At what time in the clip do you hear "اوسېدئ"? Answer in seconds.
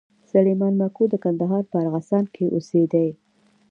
2.51-3.09